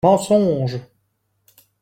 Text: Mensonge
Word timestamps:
Mensonge 0.03 0.81